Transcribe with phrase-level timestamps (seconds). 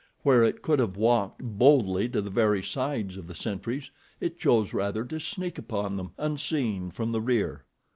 [0.23, 4.73] Where it could have walked boldly to the very sides of the sentries, it chose
[4.73, 7.65] rather to sneak upon them, unseen, from the rear.